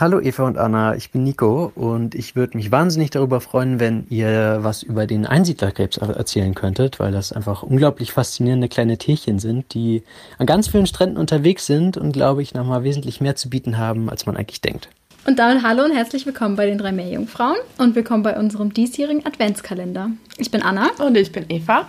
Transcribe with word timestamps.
Hallo 0.00 0.18
Eva 0.18 0.46
und 0.46 0.56
Anna, 0.56 0.96
ich 0.96 1.10
bin 1.10 1.24
Nico 1.24 1.72
und 1.74 2.14
ich 2.14 2.34
würde 2.34 2.56
mich 2.56 2.72
wahnsinnig 2.72 3.10
darüber 3.10 3.42
freuen, 3.42 3.80
wenn 3.80 4.06
ihr 4.08 4.60
was 4.62 4.82
über 4.82 5.06
den 5.06 5.26
Einsiedlerkrebs 5.26 5.98
er- 5.98 6.16
erzählen 6.16 6.54
könntet, 6.54 6.98
weil 6.98 7.12
das 7.12 7.32
einfach 7.32 7.62
unglaublich 7.62 8.10
faszinierende 8.10 8.68
kleine 8.68 8.96
Tierchen 8.96 9.38
sind, 9.38 9.74
die 9.74 10.02
an 10.38 10.46
ganz 10.46 10.68
vielen 10.68 10.86
Stränden 10.86 11.18
unterwegs 11.18 11.66
sind 11.66 11.98
und 11.98 12.12
glaube 12.12 12.40
ich 12.40 12.54
nochmal 12.54 12.82
wesentlich 12.82 13.20
mehr 13.20 13.36
zu 13.36 13.50
bieten 13.50 13.76
haben, 13.76 14.08
als 14.08 14.24
man 14.24 14.38
eigentlich 14.38 14.62
denkt. 14.62 14.88
Und 15.26 15.38
damit 15.38 15.62
hallo 15.62 15.84
und 15.84 15.94
herzlich 15.94 16.24
willkommen 16.24 16.56
bei 16.56 16.64
den 16.64 16.78
drei 16.78 16.92
Meerjungfrauen 16.92 17.58
und 17.76 17.94
willkommen 17.94 18.22
bei 18.22 18.38
unserem 18.38 18.72
diesjährigen 18.72 19.26
Adventskalender. 19.26 20.12
Ich 20.38 20.50
bin 20.50 20.62
Anna. 20.62 20.88
Und 20.98 21.14
ich 21.18 21.30
bin 21.30 21.44
Eva. 21.50 21.86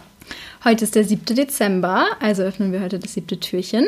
Heute 0.66 0.84
ist 0.84 0.96
der 0.96 1.06
7. 1.06 1.34
Dezember, 1.34 2.08
also 2.20 2.44
öffnen 2.44 2.74
wir 2.74 2.82
heute 2.82 3.00
das 3.00 3.14
siebte 3.14 3.40
Türchen. 3.40 3.88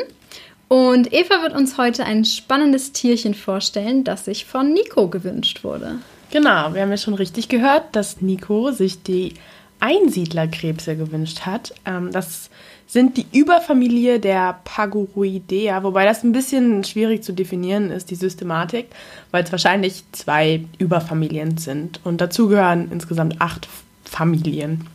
Und 0.68 1.12
Eva 1.12 1.42
wird 1.42 1.54
uns 1.54 1.78
heute 1.78 2.04
ein 2.04 2.24
spannendes 2.24 2.92
Tierchen 2.92 3.34
vorstellen, 3.34 4.04
das 4.04 4.24
sich 4.24 4.44
von 4.44 4.72
Nico 4.72 5.08
gewünscht 5.08 5.62
wurde. 5.64 5.96
Genau, 6.30 6.74
wir 6.74 6.82
haben 6.82 6.90
ja 6.90 6.96
schon 6.96 7.14
richtig 7.14 7.48
gehört, 7.48 7.94
dass 7.94 8.20
Nico 8.20 8.72
sich 8.72 9.02
die 9.02 9.34
Einsiedlerkrebse 9.80 10.96
gewünscht 10.96 11.42
hat. 11.42 11.74
Ähm, 11.84 12.10
das 12.10 12.50
sind 12.86 13.16
die 13.16 13.26
Überfamilie 13.32 14.20
der 14.20 14.60
Paguroidea, 14.64 15.82
wobei 15.82 16.04
das 16.04 16.22
ein 16.22 16.32
bisschen 16.32 16.84
schwierig 16.84 17.22
zu 17.22 17.32
definieren 17.32 17.90
ist, 17.90 18.10
die 18.10 18.14
Systematik, 18.14 18.86
weil 19.30 19.44
es 19.44 19.52
wahrscheinlich 19.52 20.04
zwei 20.12 20.64
Überfamilien 20.78 21.58
sind. 21.58 22.00
Und 22.04 22.20
dazu 22.20 22.48
gehören 22.48 22.88
insgesamt 22.90 23.40
acht 23.40 23.68
Familien. 24.04 24.86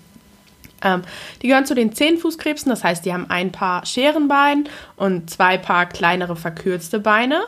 Ähm, 0.84 1.02
die 1.42 1.48
gehören 1.48 1.66
zu 1.66 1.76
den 1.76 1.94
Zehnfußkrebsen, 1.94 2.70
das 2.70 2.84
heißt, 2.84 3.06
die 3.06 3.14
haben 3.14 3.30
ein 3.30 3.52
Paar 3.52 3.86
Scherenbein 3.86 4.70
und 4.96 5.30
zwei 5.30 5.58
Paar 5.58 5.86
kleinere 5.88 6.36
verkürzte 6.36 7.00
Beine 7.00 7.42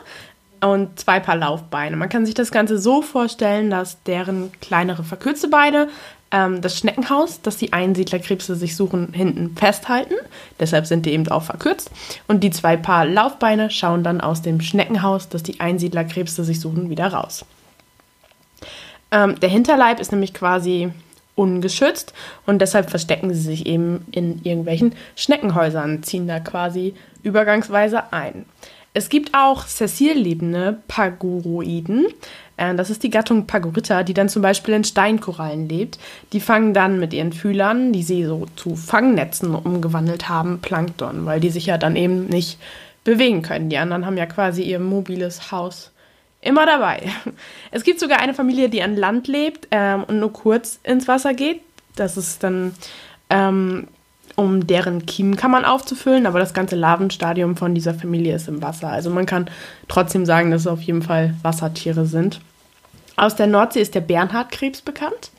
und 0.60 0.98
zwei 0.98 1.20
Paar 1.20 1.36
Laufbeine. 1.36 1.96
Man 1.96 2.08
kann 2.08 2.26
sich 2.26 2.34
das 2.34 2.50
Ganze 2.50 2.78
so 2.78 3.02
vorstellen, 3.02 3.70
dass 3.70 4.02
deren 4.04 4.52
kleinere 4.60 5.02
verkürzte 5.02 5.48
Beine 5.48 5.88
ähm, 6.30 6.60
das 6.60 6.78
Schneckenhaus, 6.78 7.42
das 7.42 7.56
die 7.56 7.72
Einsiedlerkrebse 7.72 8.56
sich 8.56 8.76
suchen, 8.76 9.12
hinten 9.12 9.56
festhalten. 9.56 10.14
Deshalb 10.58 10.86
sind 10.86 11.06
die 11.06 11.12
eben 11.12 11.28
auch 11.28 11.42
verkürzt. 11.42 11.90
Und 12.26 12.42
die 12.42 12.50
zwei 12.50 12.76
Paar 12.76 13.06
Laufbeine 13.06 13.70
schauen 13.70 14.02
dann 14.02 14.20
aus 14.20 14.42
dem 14.42 14.60
Schneckenhaus, 14.60 15.28
das 15.28 15.42
die 15.42 15.60
Einsiedlerkrebse 15.60 16.44
sich 16.44 16.60
suchen, 16.60 16.90
wieder 16.90 17.12
raus. 17.12 17.44
Ähm, 19.10 19.38
der 19.40 19.50
Hinterleib 19.50 20.00
ist 20.00 20.10
nämlich 20.10 20.32
quasi 20.32 20.90
ungeschützt 21.34 22.12
und 22.46 22.60
deshalb 22.60 22.90
verstecken 22.90 23.32
sie 23.32 23.40
sich 23.40 23.66
eben 23.66 24.06
in 24.12 24.40
irgendwelchen 24.44 24.94
Schneckenhäusern, 25.16 26.02
ziehen 26.02 26.28
da 26.28 26.40
quasi 26.40 26.94
übergangsweise 27.22 28.12
ein. 28.12 28.44
Es 28.94 29.08
gibt 29.08 29.32
auch 29.32 29.66
sessil 29.66 30.12
lebende 30.12 30.78
Paguroiden. 30.86 32.06
Äh, 32.58 32.74
Das 32.74 32.90
ist 32.90 33.02
die 33.02 33.10
Gattung 33.10 33.46
Pagurita, 33.46 34.02
die 34.02 34.12
dann 34.12 34.28
zum 34.28 34.42
Beispiel 34.42 34.74
in 34.74 34.84
Steinkorallen 34.84 35.66
lebt. 35.66 35.98
Die 36.34 36.40
fangen 36.40 36.74
dann 36.74 37.00
mit 37.00 37.14
ihren 37.14 37.32
Fühlern, 37.32 37.92
die 37.92 38.02
sie 38.02 38.24
so 38.24 38.46
zu 38.56 38.76
Fangnetzen 38.76 39.54
umgewandelt 39.54 40.28
haben, 40.28 40.60
Plankton, 40.60 41.24
weil 41.24 41.40
die 41.40 41.48
sich 41.50 41.66
ja 41.66 41.78
dann 41.78 41.96
eben 41.96 42.26
nicht 42.26 42.58
bewegen 43.04 43.40
können. 43.40 43.70
Die 43.70 43.78
anderen 43.78 44.04
haben 44.04 44.18
ja 44.18 44.26
quasi 44.26 44.62
ihr 44.62 44.78
mobiles 44.78 45.50
Haus 45.50 45.90
immer 46.42 46.66
dabei. 46.66 47.02
Es 47.70 47.84
gibt 47.84 48.00
sogar 48.00 48.18
eine 48.18 48.34
Familie, 48.34 48.68
die 48.68 48.82
an 48.82 48.96
Land 48.96 49.28
lebt 49.28 49.68
ähm, 49.70 50.04
und 50.04 50.20
nur 50.20 50.32
kurz 50.32 50.78
ins 50.82 51.08
Wasser 51.08 51.32
geht. 51.32 51.62
Das 51.96 52.18
ist 52.18 52.42
dann, 52.42 52.74
ähm, 53.30 53.88
um 54.36 54.66
deren 54.66 55.06
Kiemenkammern 55.06 55.64
aufzufüllen, 55.64 56.26
aber 56.26 56.38
das 56.38 56.52
ganze 56.52 56.76
Larvenstadium 56.76 57.56
von 57.56 57.74
dieser 57.74 57.94
Familie 57.94 58.36
ist 58.36 58.48
im 58.48 58.60
Wasser. 58.60 58.88
Also 58.88 59.10
man 59.10 59.26
kann 59.26 59.48
trotzdem 59.88 60.26
sagen, 60.26 60.50
dass 60.50 60.62
es 60.62 60.66
auf 60.66 60.82
jeden 60.82 61.02
Fall 61.02 61.34
Wassertiere 61.42 62.06
sind. 62.06 62.40
Aus 63.16 63.36
der 63.36 63.46
Nordsee 63.46 63.80
ist 63.80 63.94
der 63.94 64.00
Bernhardkrebs 64.00 64.82
bekannt. 64.82 65.30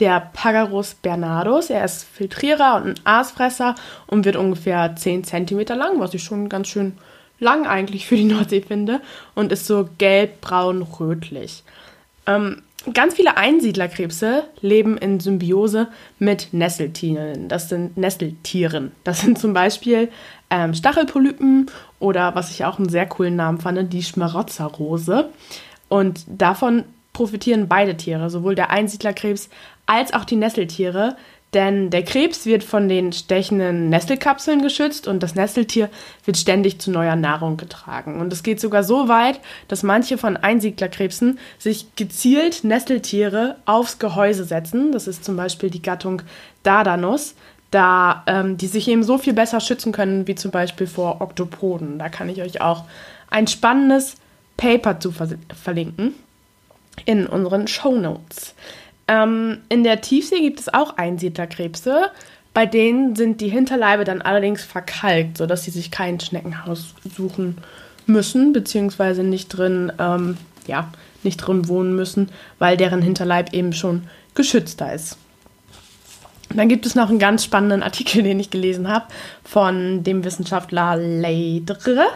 Der 0.00 0.30
Pagarus 0.32 0.94
bernardus. 0.94 1.70
Er 1.70 1.84
ist 1.84 2.04
Filtrierer 2.04 2.76
und 2.76 2.86
ein 2.86 3.00
Aasfresser 3.04 3.74
und 4.06 4.24
wird 4.24 4.36
ungefähr 4.36 4.94
10 4.96 5.24
cm 5.24 5.60
lang, 5.68 6.00
was 6.00 6.14
ich 6.14 6.22
schon 6.22 6.48
ganz 6.48 6.68
schön 6.68 6.96
lang 7.40 7.66
eigentlich 7.66 8.06
für 8.06 8.16
die 8.16 8.24
Nordsee 8.24 8.62
finde. 8.62 9.00
Und 9.34 9.50
ist 9.50 9.66
so 9.66 9.88
gelb-braun-rötlich. 9.98 11.64
Ähm, 12.26 12.62
ganz 12.92 13.14
viele 13.14 13.36
Einsiedlerkrebse 13.36 14.44
leben 14.60 14.96
in 14.96 15.20
Symbiose 15.20 15.88
mit 16.18 16.52
Nesseltieren. 16.52 17.48
Das 17.48 17.68
sind 17.68 17.96
Nesseltieren. 17.96 18.92
Das 19.04 19.20
sind 19.20 19.38
zum 19.38 19.52
Beispiel 19.52 20.08
ähm, 20.50 20.74
Stachelpolypen 20.74 21.70
oder 21.98 22.34
was 22.34 22.50
ich 22.50 22.64
auch 22.64 22.78
einen 22.78 22.88
sehr 22.88 23.06
coolen 23.06 23.36
Namen 23.36 23.60
fand, 23.60 23.92
die 23.92 24.02
Schmarotzerrose. 24.02 25.28
Und 25.88 26.24
davon 26.28 26.84
profitieren 27.12 27.68
beide 27.68 27.96
Tiere, 27.96 28.30
sowohl 28.30 28.54
der 28.54 28.70
Einsiedlerkrebs 28.70 29.50
als 29.86 30.12
auch 30.14 30.24
die 30.24 30.36
Nesseltiere. 30.36 31.16
Denn 31.52 31.90
der 31.90 32.04
Krebs 32.04 32.46
wird 32.46 32.62
von 32.62 32.88
den 32.88 33.12
stechenden 33.12 33.88
Nesselkapseln 33.88 34.62
geschützt 34.62 35.08
und 35.08 35.20
das 35.20 35.34
Nesseltier 35.34 35.90
wird 36.24 36.36
ständig 36.36 36.78
zu 36.78 36.92
neuer 36.92 37.16
Nahrung 37.16 37.56
getragen. 37.56 38.20
Und 38.20 38.32
es 38.32 38.44
geht 38.44 38.60
sogar 38.60 38.84
so 38.84 39.08
weit, 39.08 39.40
dass 39.66 39.82
manche 39.82 40.16
von 40.16 40.36
Einsiedlerkrebsen 40.36 41.40
sich 41.58 41.86
gezielt 41.96 42.62
Nesseltiere 42.62 43.56
aufs 43.64 43.98
Gehäuse 43.98 44.44
setzen. 44.44 44.92
Das 44.92 45.08
ist 45.08 45.24
zum 45.24 45.36
Beispiel 45.36 45.70
die 45.70 45.82
Gattung 45.82 46.22
Dardanus, 46.62 47.34
da 47.72 48.22
ähm, 48.28 48.56
die 48.56 48.68
sich 48.68 48.86
eben 48.86 49.02
so 49.02 49.18
viel 49.18 49.32
besser 49.32 49.58
schützen 49.58 49.90
können, 49.90 50.28
wie 50.28 50.36
zum 50.36 50.52
Beispiel 50.52 50.86
vor 50.86 51.20
Oktopoden. 51.20 51.98
Da 51.98 52.08
kann 52.08 52.28
ich 52.28 52.42
euch 52.42 52.60
auch 52.60 52.84
ein 53.28 53.48
spannendes 53.48 54.16
Paper 54.56 55.00
zu 55.00 55.10
vers- 55.10 55.34
verlinken 55.60 56.14
in 57.06 57.26
unseren 57.26 57.66
Shownotes. 57.66 58.54
Ähm, 59.10 59.58
in 59.68 59.82
der 59.82 60.00
Tiefsee 60.00 60.40
gibt 60.40 60.60
es 60.60 60.72
auch 60.72 60.96
Einsiedlerkrebse. 60.96 62.10
Bei 62.54 62.64
denen 62.64 63.16
sind 63.16 63.40
die 63.40 63.48
Hinterleibe 63.48 64.04
dann 64.04 64.22
allerdings 64.22 64.62
verkalkt, 64.62 65.38
sodass 65.38 65.64
sie 65.64 65.72
sich 65.72 65.90
kein 65.90 66.20
Schneckenhaus 66.20 66.94
suchen 67.16 67.58
müssen, 68.06 68.52
beziehungsweise 68.52 69.24
nicht 69.24 69.48
drin, 69.48 69.92
ähm, 69.98 70.36
ja, 70.66 70.92
nicht 71.24 71.38
drin 71.38 71.66
wohnen 71.66 71.96
müssen, 71.96 72.30
weil 72.60 72.76
deren 72.76 73.02
Hinterleib 73.02 73.52
eben 73.52 73.72
schon 73.72 74.04
geschützter 74.34 74.92
ist. 74.94 75.18
Dann 76.54 76.68
gibt 76.68 76.86
es 76.86 76.94
noch 76.94 77.10
einen 77.10 77.18
ganz 77.18 77.44
spannenden 77.44 77.82
Artikel, 77.82 78.22
den 78.22 78.38
ich 78.38 78.50
gelesen 78.50 78.88
habe, 78.88 79.06
von 79.42 80.04
dem 80.04 80.24
Wissenschaftler 80.24 80.96
Leydre. 80.96 82.06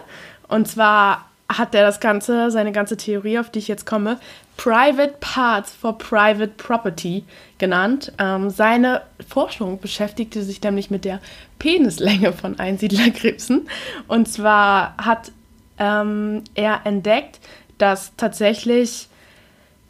Und 0.46 0.68
zwar 0.68 1.28
hat 1.48 1.74
er 1.74 1.82
das 1.84 2.00
Ganze, 2.00 2.50
seine 2.52 2.72
ganze 2.72 2.96
Theorie, 2.96 3.38
auf 3.38 3.50
die 3.50 3.58
ich 3.58 3.68
jetzt 3.68 3.84
komme, 3.84 4.18
Private 4.56 5.16
Parts 5.20 5.72
for 5.72 5.98
Private 5.98 6.52
Property 6.56 7.24
genannt. 7.58 8.12
Ähm, 8.18 8.50
seine 8.50 9.02
Forschung 9.28 9.80
beschäftigte 9.80 10.42
sich 10.42 10.62
nämlich 10.62 10.90
mit 10.90 11.04
der 11.04 11.20
Penislänge 11.58 12.32
von 12.32 12.58
Einsiedlerkrebsen. 12.58 13.68
Und 14.08 14.28
zwar 14.28 14.96
hat 14.96 15.32
ähm, 15.78 16.44
er 16.54 16.80
entdeckt, 16.84 17.40
dass 17.78 18.14
tatsächlich 18.16 19.08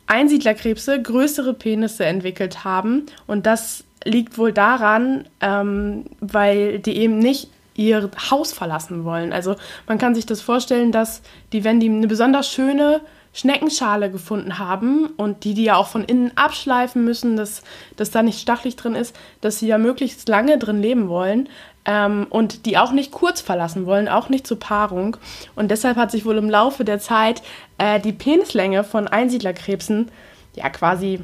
Einsiedlerkrebse 0.07 1.01
größere 1.01 1.55
Penisse 1.55 2.05
entwickelt 2.05 2.65
haben. 2.65 3.07
Und 3.27 3.47
das 3.47 3.85
liegt 4.05 4.39
wohl 4.39 4.53
daran, 4.53 5.27
ähm, 5.41 6.05
weil 6.21 6.79
die 6.79 6.97
eben 6.97 7.19
nicht 7.19 7.49
ihr 7.75 8.11
Haus 8.31 8.53
verlassen 8.53 9.05
wollen. 9.05 9.33
Also 9.33 9.57
man 9.87 9.99
kann 9.99 10.15
sich 10.15 10.27
das 10.27 10.41
vorstellen, 10.41 10.93
dass 10.93 11.23
die, 11.53 11.65
wenn 11.65 11.81
die 11.81 11.89
eine 11.89 12.07
besonders 12.07 12.51
schöne 12.51 13.01
Schneckenschale 13.35 14.11
gefunden 14.11 14.59
haben 14.59 15.07
und 15.17 15.45
die 15.45 15.55
die 15.55 15.65
ja 15.65 15.77
auch 15.77 15.89
von 15.89 16.05
innen 16.05 16.37
abschleifen 16.37 17.05
müssen, 17.05 17.37
dass, 17.37 17.63
dass 17.97 18.13
da 18.13 18.23
nicht 18.23 18.41
stachelig 18.41 18.77
drin 18.77 18.95
ist, 18.95 19.15
dass 19.41 19.59
sie 19.59 19.67
ja 19.67 19.77
möglichst 19.77 20.29
lange 20.29 20.57
drin 20.57 20.81
leben 20.81 21.09
wollen 21.09 21.49
ähm, 21.85 22.29
und 22.31 22.65
die 22.65 22.79
auch 22.79 22.93
nicht 22.93 23.11
kurz 23.11 23.41
verlassen 23.41 23.87
wollen, 23.87 24.09
auch 24.09 24.29
nicht 24.29 24.47
zur 24.47 24.61
Paarung. 24.61 25.17
Und 25.57 25.73
deshalb 25.73 25.97
hat 25.97 26.13
sich 26.13 26.25
wohl 26.25 26.39
im 26.39 26.49
Laufe 26.49 26.85
der 26.85 27.01
Zeit 27.01 27.43
äh, 27.79 27.99
die 27.99 28.13
Penislänge 28.13 28.85
von 28.85 29.09
Einsiedlerkrebsen 29.09 30.13
ja 30.55 30.71
quasi 30.71 31.21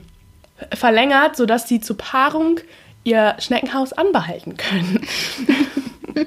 verlängert, 0.75 1.37
sodass 1.37 1.69
sie 1.69 1.81
zur 1.81 1.97
Paarung 1.97 2.59
ihr 3.05 3.37
Schneckenhaus 3.39 3.93
anbehalten 3.93 4.57
können. 4.57 5.07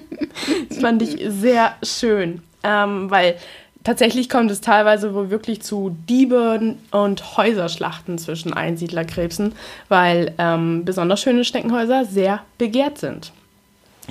das 0.70 0.78
fand 0.80 1.02
ich 1.02 1.18
sehr 1.28 1.76
schön, 1.84 2.42
ähm, 2.64 3.12
weil 3.12 3.36
tatsächlich 3.84 4.30
kommt 4.30 4.52
es 4.52 4.62
teilweise 4.62 5.14
wohl 5.14 5.30
wirklich 5.30 5.62
zu 5.62 5.96
Dieben 6.10 6.78
und 6.92 7.38
Häuserschlachten 7.38 8.18
zwischen 8.18 8.54
Einsiedlerkrebsen, 8.54 9.54
weil 9.90 10.34
ähm, 10.38 10.86
besonders 10.86 11.22
schöne 11.22 11.44
Schneckenhäuser 11.44 12.06
sehr 12.06 12.42
begehrt 12.58 12.98
sind. 12.98 13.32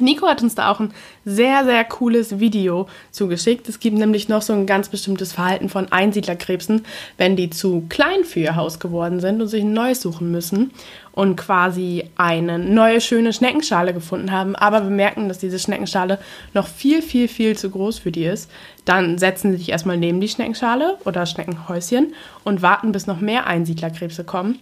Nico 0.01 0.27
hat 0.27 0.43
uns 0.43 0.55
da 0.55 0.71
auch 0.71 0.81
ein 0.81 0.93
sehr, 1.25 1.65
sehr 1.65 1.85
cooles 1.85 2.41
Video 2.41 2.89
zugeschickt. 3.11 3.69
Es 3.69 3.79
gibt 3.79 3.97
nämlich 3.97 4.29
noch 4.29 4.43
so 4.43 4.53
ein 4.53 4.67
ganz 4.67 4.89
bestimmtes 4.89 5.33
Verhalten 5.33 5.69
von 5.69 5.93
Einsiedlerkrebsen, 5.93 6.85
wenn 7.19 7.37
die 7.37 7.51
zu 7.51 7.85
klein 7.89 8.25
für 8.25 8.41
ihr 8.41 8.57
Haus 8.57 8.79
geworden 8.79 9.21
sind 9.21 9.41
und 9.41 9.49
sich 9.49 9.63
ein 9.63 9.73
neues 9.73 10.01
suchen 10.01 10.31
müssen 10.31 10.71
und 11.13 11.37
quasi 11.37 12.05
eine 12.17 12.59
neue, 12.59 13.01
schöne 13.01 13.33
Schneckenschale 13.33 13.93
gefunden 13.93 14.33
haben, 14.33 14.57
aber 14.57 14.81
bemerken, 14.81 15.29
dass 15.29 15.39
diese 15.39 15.59
Schneckenschale 15.59 16.19
noch 16.55 16.67
viel, 16.67 17.03
viel, 17.03 17.29
viel 17.29 17.57
zu 17.57 17.71
groß 17.71 17.99
für 17.99 18.11
die 18.13 18.25
ist. 18.25 18.51
Dann 18.85 19.19
setzen 19.19 19.53
sie 19.53 19.59
sich 19.59 19.69
erstmal 19.69 19.99
neben 19.99 20.21
die 20.21 20.29
Schneckenschale 20.29 20.97
oder 21.05 21.27
Schneckenhäuschen 21.27 22.15
und 22.45 22.63
warten, 22.63 22.93
bis 22.93 23.07
noch 23.07 23.21
mehr 23.21 23.47
Einsiedlerkrebse 23.47 24.25
kommen. 24.25 24.59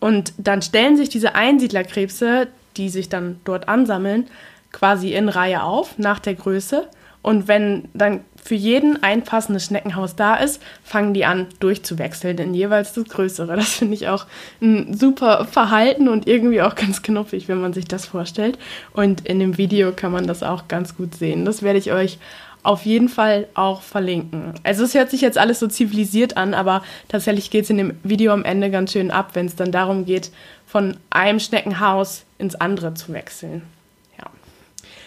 Und 0.00 0.32
dann 0.38 0.60
stellen 0.60 0.96
sich 0.96 1.08
diese 1.08 1.34
Einsiedlerkrebse, 1.34 2.48
die 2.76 2.88
sich 2.88 3.08
dann 3.08 3.40
dort 3.44 3.68
ansammeln, 3.68 4.26
quasi 4.76 5.14
in 5.14 5.30
Reihe 5.30 5.62
auf 5.62 5.98
nach 5.98 6.18
der 6.18 6.34
Größe. 6.34 6.88
Und 7.22 7.48
wenn 7.48 7.88
dann 7.94 8.20
für 8.36 8.54
jeden 8.54 9.02
ein 9.02 9.22
passendes 9.22 9.64
Schneckenhaus 9.64 10.14
da 10.14 10.36
ist, 10.36 10.62
fangen 10.84 11.14
die 11.14 11.24
an 11.24 11.46
durchzuwechseln 11.58 12.38
in 12.38 12.54
jeweils 12.54 12.92
das 12.92 13.06
Größere. 13.06 13.56
Das 13.56 13.74
finde 13.74 13.94
ich 13.94 14.06
auch 14.06 14.26
ein 14.60 14.94
super 14.94 15.46
Verhalten 15.46 16.08
und 16.08 16.28
irgendwie 16.28 16.62
auch 16.62 16.74
ganz 16.76 17.02
knuffig, 17.02 17.48
wenn 17.48 17.60
man 17.60 17.72
sich 17.72 17.86
das 17.86 18.06
vorstellt. 18.06 18.58
Und 18.92 19.26
in 19.26 19.40
dem 19.40 19.58
Video 19.58 19.92
kann 19.92 20.12
man 20.12 20.26
das 20.26 20.42
auch 20.42 20.68
ganz 20.68 20.96
gut 20.96 21.14
sehen. 21.14 21.44
Das 21.44 21.62
werde 21.62 21.78
ich 21.78 21.90
euch 21.90 22.18
auf 22.62 22.84
jeden 22.84 23.08
Fall 23.08 23.48
auch 23.54 23.80
verlinken. 23.80 24.54
Also 24.62 24.84
es 24.84 24.94
hört 24.94 25.10
sich 25.10 25.22
jetzt 25.22 25.38
alles 25.38 25.58
so 25.58 25.68
zivilisiert 25.68 26.36
an, 26.36 26.52
aber 26.52 26.82
tatsächlich 27.08 27.50
geht 27.50 27.64
es 27.64 27.70
in 27.70 27.78
dem 27.78 27.94
Video 28.02 28.32
am 28.32 28.44
Ende 28.44 28.70
ganz 28.70 28.92
schön 28.92 29.10
ab, 29.10 29.30
wenn 29.34 29.46
es 29.46 29.56
dann 29.56 29.72
darum 29.72 30.04
geht, 30.04 30.30
von 30.66 30.96
einem 31.10 31.40
Schneckenhaus 31.40 32.24
ins 32.38 32.56
andere 32.56 32.94
zu 32.94 33.12
wechseln. 33.12 33.62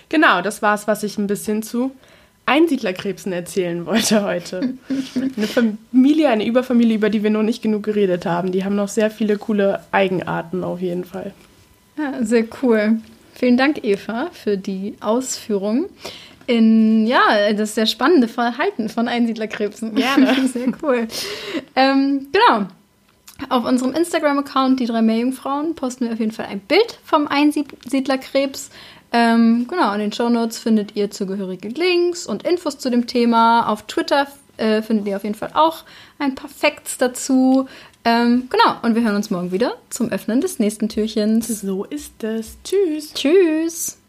Genau, 0.09 0.41
das 0.41 0.61
war 0.61 0.75
es, 0.75 0.87
was 0.87 1.03
ich 1.03 1.17
ein 1.17 1.27
bisschen 1.27 1.63
zu 1.63 1.91
Einsiedlerkrebsen 2.49 3.31
erzählen 3.31 3.85
wollte 3.85 4.23
heute. 4.23 4.73
Eine 5.15 5.47
Familie, 5.47 6.29
eine 6.29 6.45
Überfamilie, 6.45 6.95
über 6.95 7.11
die 7.11 7.21
wir 7.21 7.29
noch 7.29 7.43
nicht 7.43 7.61
genug 7.61 7.83
geredet 7.83 8.25
haben. 8.25 8.51
Die 8.51 8.65
haben 8.65 8.75
noch 8.75 8.87
sehr 8.87 9.11
viele 9.11 9.37
coole 9.37 9.81
Eigenarten 9.91 10.63
auf 10.63 10.81
jeden 10.81 11.05
Fall. 11.05 11.31
Ja, 11.97 12.23
sehr 12.25 12.45
cool. 12.63 12.99
Vielen 13.35 13.55
Dank, 13.55 13.83
Eva, 13.83 14.29
für 14.33 14.57
die 14.57 14.95
Ausführung. 14.99 15.89
In, 16.47 17.05
ja, 17.05 17.53
das 17.53 17.75
sehr 17.75 17.85
spannende 17.85 18.27
Verhalten 18.27 18.89
von 18.89 19.07
Einsiedlerkrebsen. 19.07 19.93
Gerne. 19.93 20.47
sehr 20.51 20.73
cool. 20.81 21.07
Ähm, 21.75 22.27
genau. 22.31 22.65
Auf 23.47 23.63
unserem 23.63 23.93
Instagram-Account, 23.93 24.79
die 24.79 24.87
drei 24.87 25.01
Meerjungfrauen, 25.03 25.75
posten 25.75 26.05
wir 26.05 26.13
auf 26.13 26.19
jeden 26.19 26.31
Fall 26.31 26.47
ein 26.47 26.59
Bild 26.59 26.99
vom 27.05 27.27
Einsiedlerkrebs. 27.27 28.71
Ähm, 29.11 29.65
genau, 29.67 29.93
in 29.93 29.99
den 29.99 30.11
Shownotes 30.11 30.59
findet 30.59 30.95
ihr 30.95 31.09
zugehörige 31.09 31.69
Links 31.69 32.27
und 32.27 32.43
Infos 32.43 32.77
zu 32.77 32.89
dem 32.91 33.07
Thema. 33.07 33.67
Auf 33.67 33.83
Twitter 33.83 34.27
äh, 34.57 34.81
findet 34.81 35.07
ihr 35.07 35.15
auf 35.15 35.23
jeden 35.23 35.35
Fall 35.35 35.51
auch 35.53 35.83
ein 36.19 36.35
paar 36.35 36.49
Facts 36.49 36.97
dazu. 36.97 37.67
Ähm, 38.05 38.49
genau, 38.49 38.77
und 38.81 38.95
wir 38.95 39.03
hören 39.03 39.15
uns 39.15 39.29
morgen 39.29 39.51
wieder 39.51 39.77
zum 39.89 40.09
Öffnen 40.09 40.41
des 40.41 40.59
nächsten 40.59 40.89
Türchens. 40.89 41.47
So 41.47 41.85
ist 41.85 42.23
es. 42.23 42.57
Tschüss. 42.63 43.13
Tschüss. 43.13 43.99